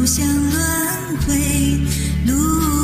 [0.00, 1.36] 走向轮回
[2.26, 2.79] 路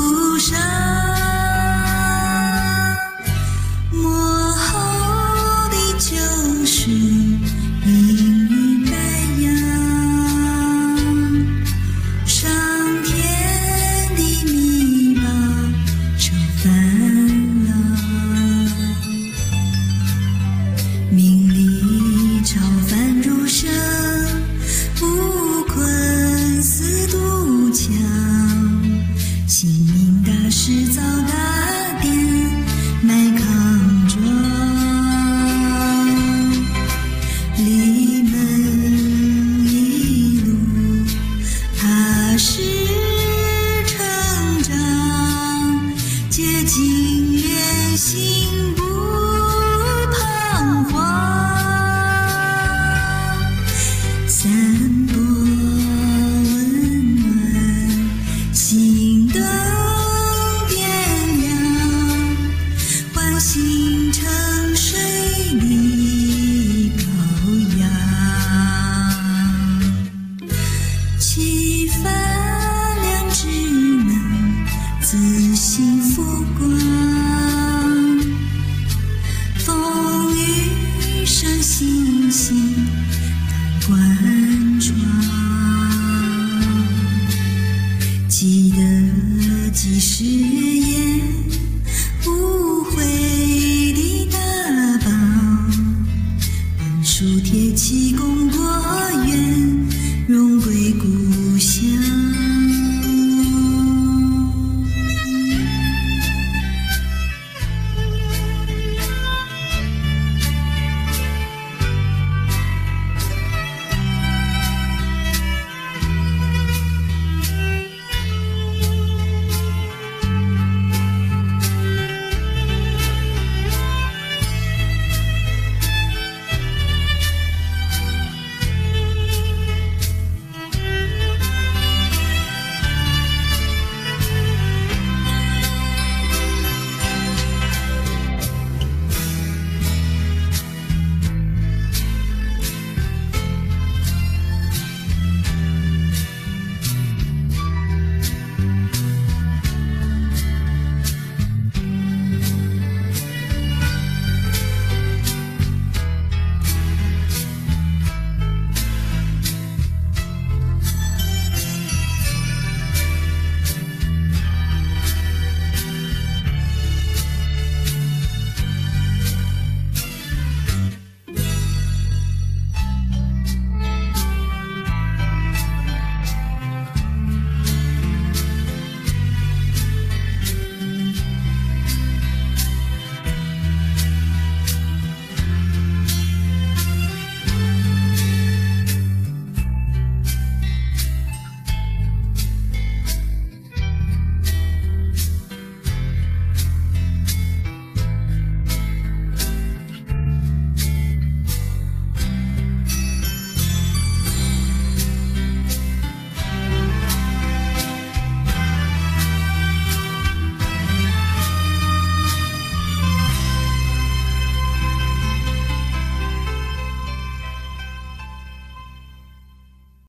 [75.08, 75.16] 自
[75.54, 76.00] 信。
[76.02, 76.24] 佛
[76.58, 76.75] 光，